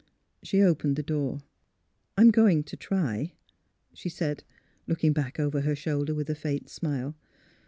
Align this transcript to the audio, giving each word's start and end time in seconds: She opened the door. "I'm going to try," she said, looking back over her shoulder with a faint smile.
She 0.41 0.63
opened 0.63 0.95
the 0.95 1.03
door. 1.03 1.41
"I'm 2.17 2.31
going 2.31 2.63
to 2.63 2.75
try," 2.75 3.33
she 3.93 4.09
said, 4.09 4.43
looking 4.87 5.13
back 5.13 5.39
over 5.39 5.61
her 5.61 5.75
shoulder 5.75 6.15
with 6.15 6.27
a 6.31 6.33
faint 6.33 6.71
smile. 6.71 7.15